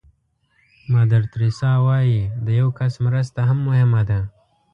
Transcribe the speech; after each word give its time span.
مادر 0.93 1.21
تریسیا 1.33 1.73
وایي 1.85 2.19
د 2.45 2.47
یو 2.59 2.69
کس 2.79 2.93
مرسته 3.05 3.39
هم 3.49 3.57
مهمه 3.67 4.01
ده. 4.09 4.19